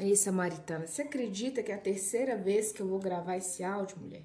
[0.00, 3.98] Ei, Samaritana, você acredita que é a terceira vez que eu vou gravar esse áudio,
[3.98, 4.22] mulher?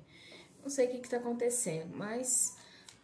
[0.61, 2.55] Não sei o que, que tá acontecendo, mas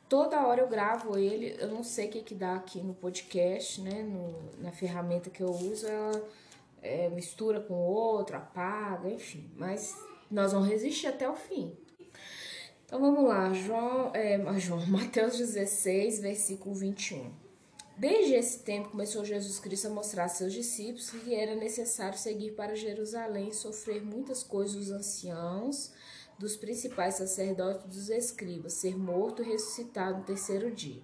[0.07, 1.55] toda hora eu gravo ele.
[1.59, 4.03] Eu não sei o que, que dá aqui no podcast, né?
[4.03, 6.25] No, na ferramenta que eu uso, ela
[6.81, 9.51] é, mistura com outro, apaga, enfim.
[9.57, 9.95] Mas
[10.31, 11.75] nós vamos resistir até o fim.
[12.85, 17.42] Então vamos lá, João, é, João Mateus 16, versículo 21.
[17.95, 22.51] Desde esse tempo começou Jesus Cristo a mostrar a seus discípulos que era necessário seguir
[22.53, 25.91] para Jerusalém e sofrer muitas coisas dos anciãos,
[26.37, 31.03] dos principais sacerdotes e dos escribas, ser morto e ressuscitado no terceiro dia.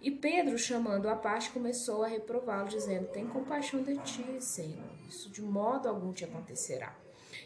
[0.00, 4.92] E Pedro, chamando a parte, começou a reprová-lo, dizendo: Tem compaixão de ti, Senhor.
[5.08, 6.96] Isso de modo algum te acontecerá.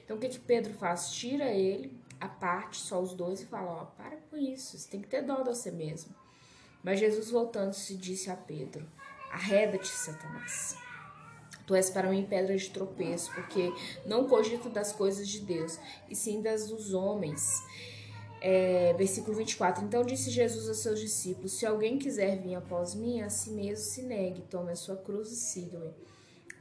[0.05, 1.11] Então o que, que Pedro faz?
[1.11, 5.01] Tira ele, a parte, só os dois, e fala: Ó, para com isso, você tem
[5.01, 6.15] que ter dó de você mesmo.
[6.83, 8.87] Mas Jesus, voltando-se, disse a Pedro:
[9.31, 10.77] Arreda-te, Satanás.
[11.67, 13.73] Tu és para mim pedra de tropeço, porque
[14.05, 17.63] não cogito das coisas de Deus, e sim das dos homens.
[18.41, 19.85] É, versículo 24.
[19.85, 23.85] Então disse Jesus a seus discípulos: Se alguém quiser vir após mim, a si mesmo
[23.85, 25.95] se negue, tome a sua cruz e siga-me.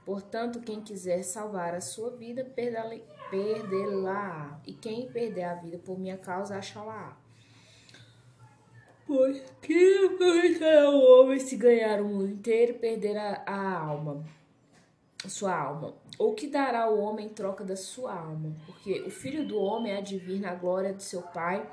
[0.06, 4.61] Portanto, quem quiser salvar a sua vida, perdê-la.
[4.66, 7.20] E quem perder a vida por minha causa, achá-la.
[9.62, 14.23] Que aproveitará o homem se ganhar o mundo inteiro e perder a, a alma,
[15.28, 15.94] sua alma?
[16.18, 18.56] Ou que dará o homem em troca da sua alma?
[18.66, 21.68] Porque o filho do homem há de vir na glória de seu Pai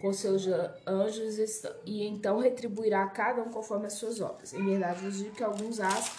[0.00, 0.46] com seus
[0.86, 1.38] anjos
[1.86, 4.52] e então retribuirá a cada um conforme as suas obras.
[4.52, 6.16] Em verdade, vos digo que alguns as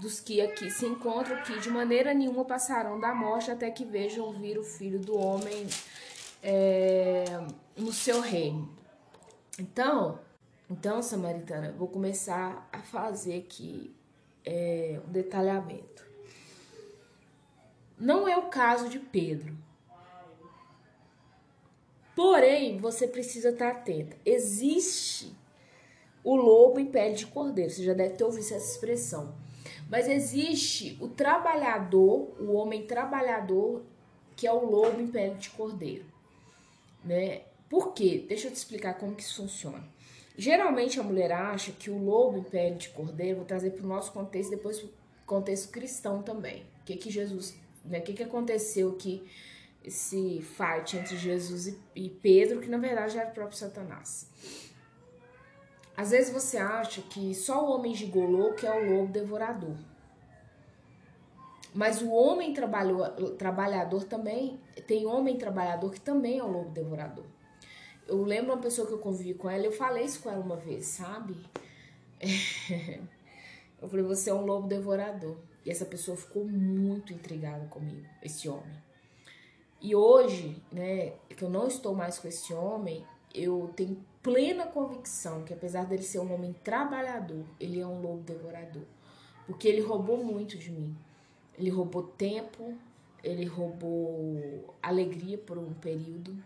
[0.00, 4.32] dos que aqui se encontram que de maneira nenhuma passarão da morte até que vejam
[4.32, 5.66] vir o filho do homem
[6.42, 7.24] é,
[7.76, 8.68] no seu reino.
[9.58, 10.20] Então,
[10.68, 13.94] então, Samaritana, vou começar a fazer aqui
[14.44, 16.04] é, um detalhamento.
[17.98, 19.56] Não é o caso de Pedro.
[22.14, 24.16] Porém, você precisa estar atenta.
[24.24, 25.36] Existe
[26.24, 27.70] o lobo em pele de cordeiro.
[27.70, 29.34] Você já deve ter ouvido essa expressão.
[29.88, 33.82] Mas existe o trabalhador, o homem trabalhador,
[34.34, 36.04] que é o lobo em pele de cordeiro.
[37.04, 37.42] Né?
[37.68, 38.24] Por quê?
[38.28, 39.82] Deixa eu te explicar como que isso funciona.
[40.38, 43.88] Geralmente a mulher acha que o lobo em pele de cordeiro, vou trazer para o
[43.88, 44.92] nosso contexto, depois para o
[45.26, 46.62] contexto cristão também.
[46.82, 47.98] O que que Jesus, né?
[47.98, 49.26] O que que aconteceu que
[49.82, 54.28] esse fight entre Jesus e Pedro, que na verdade era o próprio Satanás.
[55.96, 59.76] Às vezes você acha que só o homem gigolô que é o lobo devorador.
[61.74, 67.24] Mas o homem trabalhador também, tem homem trabalhador que também é o lobo devorador.
[68.06, 70.56] Eu lembro uma pessoa que eu convivi com ela, eu falei isso com ela uma
[70.56, 71.36] vez, sabe?
[73.80, 75.36] Eu falei, você é um lobo devorador.
[75.64, 78.76] E essa pessoa ficou muito intrigada comigo, esse homem.
[79.80, 85.44] E hoje, né, que eu não estou mais com esse homem, eu tenho plena convicção
[85.44, 88.84] que apesar dele ser um homem trabalhador, ele é um lobo devorador.
[89.46, 90.96] Porque ele roubou muito de mim.
[91.58, 92.74] Ele roubou tempo,
[93.22, 96.36] ele roubou alegria por um período,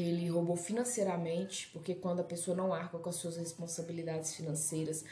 [0.00, 5.04] ele roubou financeiramente, porque quando a pessoa não arca com as suas responsabilidades financeiras,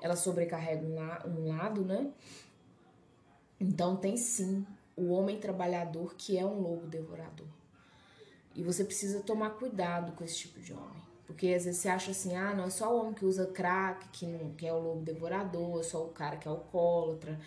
[0.00, 2.10] ela sobrecarrega um, la um lado, né?
[3.60, 4.66] Então tem sim
[4.96, 7.46] o homem trabalhador que é um lobo devorador.
[8.54, 11.02] E você precisa tomar cuidado com esse tipo de homem.
[11.26, 14.08] Porque às vezes você acha assim, ah, não é só o homem que usa crack,
[14.08, 17.40] que, não, que é o lobo devorador, é só o cara que é alcoólatra,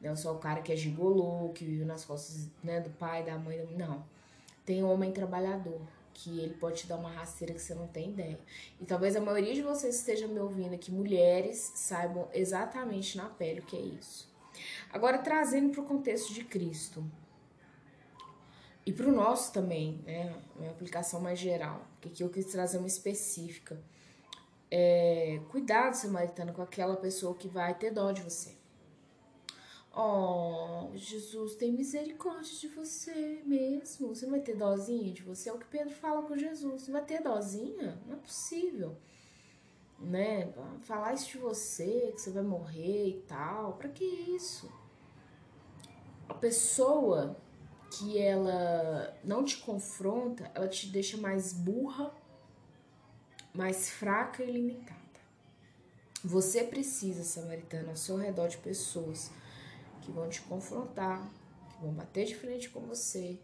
[0.00, 3.24] não é só o cara que é gigolô, que vive nas costas né, do pai,
[3.24, 3.64] da mãe.
[3.76, 4.04] Não.
[4.66, 5.80] Tem homem trabalhador
[6.22, 8.38] que ele pode te dar uma rasteira que você não tem ideia.
[8.78, 13.60] E talvez a maioria de vocês esteja me ouvindo aqui, mulheres, saibam exatamente na pele
[13.60, 14.30] o que é isso.
[14.92, 17.04] Agora, trazendo para o contexto de Cristo.
[18.84, 20.34] E para o nosso também, né?
[20.56, 21.86] Uma aplicação mais geral.
[21.92, 23.80] Porque aqui eu quis trazer uma específica.
[24.70, 28.59] É, cuidado, samaritano, com aquela pessoa que vai ter dó de você.
[29.92, 34.14] Oh, Jesus, tem misericórdia de você mesmo.
[34.14, 35.48] Você não vai ter dozinha de você?
[35.48, 36.82] É o que Pedro fala com Jesus.
[36.82, 38.00] Você vai ter dozinha?
[38.06, 38.96] Não é possível.
[39.98, 40.52] Né?
[40.82, 43.74] Falar isso de você, que você vai morrer e tal.
[43.74, 44.70] Para que isso?
[46.28, 47.36] A pessoa
[47.90, 52.14] que ela não te confronta, ela te deixa mais burra,
[53.52, 55.00] mais fraca e limitada.
[56.22, 59.32] Você precisa, samaritano, ao seu redor de pessoas
[60.10, 61.30] que vão te confrontar,
[61.70, 63.38] que vão bater de frente com você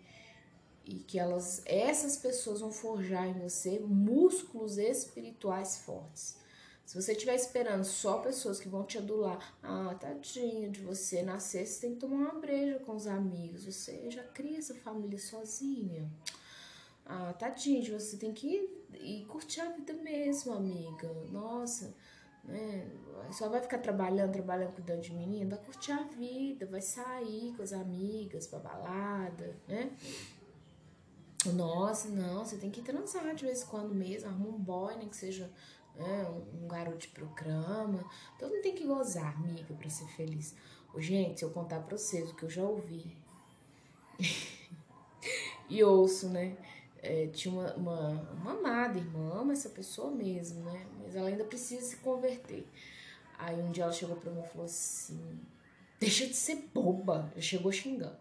[0.85, 6.37] e que elas, essas pessoas vão forjar em você músculos espirituais fortes.
[6.85, 11.67] Se você estiver esperando só pessoas que vão te adular, ah, tadinho de você nascer,
[11.67, 13.65] você tem que tomar uma breja com os amigos.
[13.65, 16.09] Você já cria essa família sozinha.
[17.05, 21.13] Ah, tadinho de você, tem que ir, ir curtir a vida mesmo, amiga.
[21.33, 21.93] Nossa,
[22.47, 22.91] né?
[23.31, 27.63] Só vai ficar trabalhando, trabalhando, cuidando de menino, vai curtir a vida, vai sair com
[27.63, 29.93] as amigas pra balada, né?
[31.53, 35.07] Nossa, não, você tem que transar de vez em quando mesmo, arruma um boy, né,
[35.07, 35.51] que seja
[35.95, 38.05] né, um garoto de programa.
[38.39, 40.55] Todo mundo tem que gozar, amiga, pra ser feliz.
[40.95, 43.17] Ô, gente, se eu contar pra vocês o que eu já ouvi
[45.69, 46.57] e ouço, né?
[47.03, 50.87] É, tinha uma, uma, uma amada irmã, ama essa pessoa mesmo, né?
[51.19, 52.67] Ela ainda precisa se converter.
[53.39, 55.41] Aí um dia ela chegou pra mim e falou assim:
[55.99, 57.31] Deixa de ser boba.
[57.33, 58.17] Ela chegou xingando.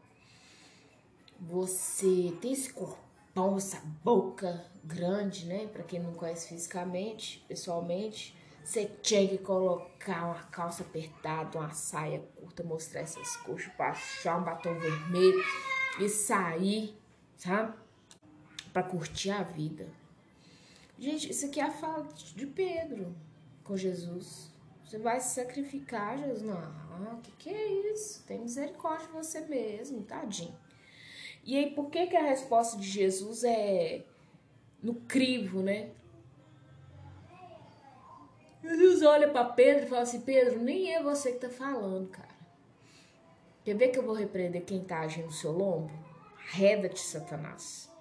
[1.40, 5.68] Você tem esse corpão, essa boca grande, né?
[5.68, 12.24] Pra quem não conhece fisicamente, pessoalmente, você tinha que colocar uma calça apertada, uma saia
[12.36, 15.44] curta, mostrar essas coxas, passar um batom vermelho
[16.00, 16.98] e sair,
[17.38, 17.78] sabe?
[18.72, 19.88] Pra curtir a vida.
[20.98, 23.16] Gente, isso aqui é a fala de Pedro
[23.64, 24.54] com Jesus.
[24.84, 26.42] Você vai se sacrificar, Jesus?
[26.44, 28.24] Não, o que, que é isso?
[28.26, 30.56] Tem misericórdia de você mesmo, tadinho.
[31.44, 34.04] E aí, por que, que a resposta de Jesus é
[34.82, 35.92] no crivo, né?
[38.64, 42.36] Jesus olha para Pedro e fala assim: Pedro, nem é você que tá falando, cara.
[43.64, 45.92] Quer ver que eu vou repreender quem tá agindo no seu lombo?
[46.38, 47.92] Reda-te, Satanás.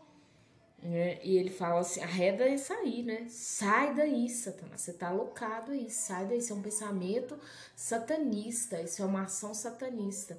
[0.84, 1.19] Né?
[1.25, 3.26] E ele fala assim: arreda é sair, né?
[3.26, 4.82] Sai daí, Satanás.
[4.82, 6.38] Você tá alocado aí, sai daí.
[6.38, 7.38] Isso é um pensamento
[7.75, 10.38] satanista, isso é uma ação satanista.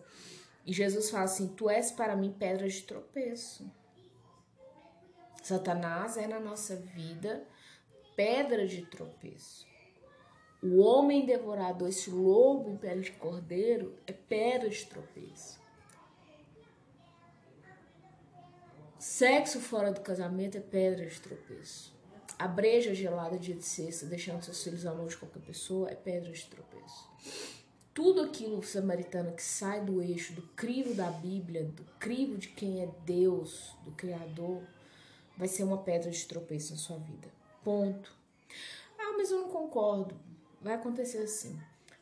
[0.63, 3.65] E Jesus fala assim: Tu és para mim pedra de tropeço.
[5.41, 7.43] Satanás é na nossa vida
[8.15, 9.65] pedra de tropeço.
[10.61, 15.59] O homem devorador, esse lobo em pele de cordeiro, é pedra de tropeço.
[19.07, 21.93] Sexo fora do casamento é pedra de tropeço.
[22.39, 25.95] A breja gelada dia de sexta, deixando seus filhos à mão de qualquer pessoa, é
[25.95, 27.07] pedra de tropeço.
[27.93, 32.81] Tudo aquilo samaritano que sai do eixo, do crivo da Bíblia, do crivo de quem
[32.81, 34.63] é Deus, do Criador,
[35.37, 37.31] vai ser uma pedra de tropeço na sua vida.
[37.63, 38.11] Ponto.
[38.97, 40.19] Ah, mas eu não concordo.
[40.59, 41.57] Vai acontecer assim.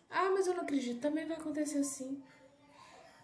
[0.10, 1.02] Ah, mas eu não acredito.
[1.02, 2.24] Também vai acontecer assim.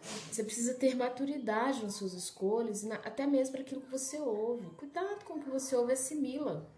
[0.01, 4.69] Você precisa ter maturidade nas suas escolhas, até mesmo para aquilo que você ouve.
[4.72, 6.69] Cuidado com o que você ouve e assimila.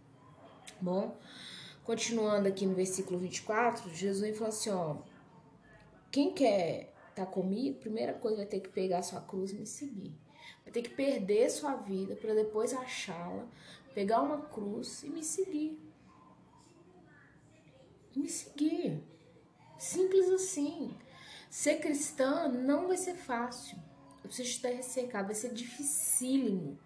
[0.79, 1.15] Bom,
[1.83, 4.97] continuando aqui no versículo 24, Jesus falou assim: ó,
[6.11, 9.67] quem quer estar tá comigo, primeira coisa vai ter que pegar sua cruz e me
[9.67, 10.13] seguir.
[10.63, 13.47] Vai ter que perder sua vida para depois achá-la,
[13.93, 15.79] pegar uma cruz e me seguir.
[18.15, 19.01] Me seguir.
[19.77, 20.93] Simples assim.
[21.51, 23.77] Ser cristã não vai ser fácil.
[24.23, 26.79] Eu preciso te dar esse recado, vai ser dificílimo.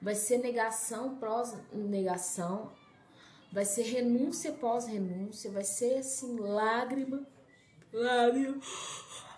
[0.00, 2.70] Vai ser negação pós negação.
[3.52, 5.50] Vai ser renúncia pós renúncia.
[5.50, 7.26] Vai ser assim, lágrima.
[7.92, 8.60] Lágrima.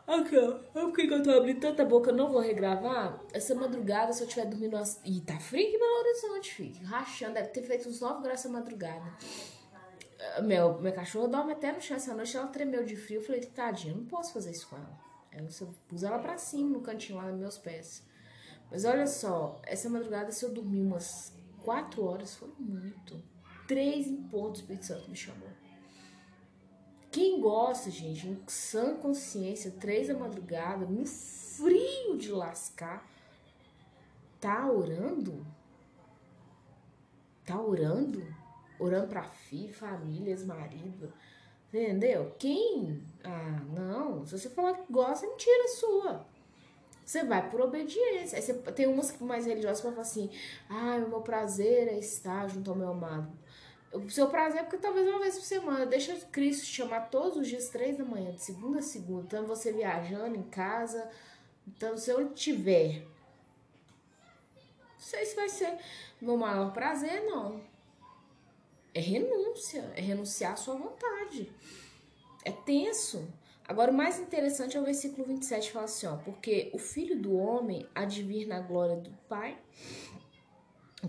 [0.06, 0.58] Aqui, ó.
[0.74, 2.10] Por que eu tô abrindo tanta boca?
[2.10, 3.18] Eu não vou regravar.
[3.32, 4.76] Essa madrugada, se eu estiver dormindo.
[5.06, 6.84] Ih, tá frio que Belo Horizonte, filho.
[6.84, 7.32] Rachando.
[7.32, 9.10] Deve ter feito uns 9 graus essa madrugada.
[10.42, 13.20] Meu, meu cachorro dorme até no chão essa noite, ela tremeu de frio.
[13.20, 14.98] Eu falei, tadinha, não posso fazer isso com ela.
[15.32, 18.02] Aí eu pus ela pra cima, no cantinho lá nos meus pés.
[18.70, 21.32] Mas olha só, essa madrugada, se eu dormir umas
[21.62, 23.22] quatro horas, foi muito.
[23.68, 25.48] Três em ponto, o Espírito Santo me chamou.
[27.10, 33.08] Quem gosta, gente, em sã consciência, três da madrugada, no frio de lascar,
[34.40, 35.46] tá orando?
[37.44, 38.22] Tá orando?
[38.78, 41.12] Orando para filho, famílias, marido.
[41.68, 42.34] Entendeu?
[42.38, 43.02] Quem?
[43.24, 44.24] Ah, não.
[44.24, 46.26] Se você falar que gosta, é mentira sua.
[47.04, 48.36] Você vai por obediência.
[48.36, 50.30] Aí você, tem umas mais religiosas que falam assim:
[50.68, 53.30] ah, o meu prazer é estar junto ao meu amado.
[53.92, 55.86] O seu prazer é porque talvez uma vez por semana.
[55.86, 59.22] Deixa Cristo te chamar todos os dias, três da manhã, de segunda a segunda.
[59.22, 61.08] Então você viajando em casa.
[61.66, 63.06] Então, se eu tiver.
[64.94, 65.78] Não sei se vai ser
[66.20, 67.60] meu maior prazer, não.
[68.96, 71.52] É renúncia, é renunciar à sua vontade.
[72.42, 73.28] É tenso.
[73.68, 77.36] Agora, o mais interessante é o versículo 27, fala assim, ó, porque o filho do
[77.36, 79.58] homem há de vir na glória do Pai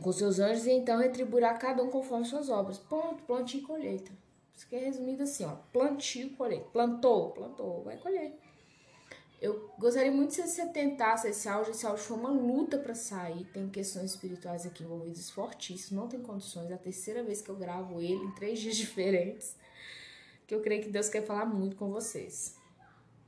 [0.02, 2.78] com seus anjos e então retribuirá cada um conforme suas obras.
[2.78, 4.12] Ponto, plantio e colheita.
[4.54, 6.68] Isso aqui é resumido assim, ó, plantio e colheita.
[6.74, 8.38] Plantou, plantou, vai colher.
[9.40, 11.72] Eu gostaria muito se você tentasse esse áudio.
[11.72, 13.46] Esse áudio foi uma luta para sair.
[13.54, 15.92] Tem questões espirituais aqui envolvidas fortíssimas.
[15.92, 16.72] Não tem condições.
[16.72, 19.56] É a terceira vez que eu gravo ele em três dias diferentes.
[20.48, 22.57] que eu creio que Deus quer falar muito com vocês.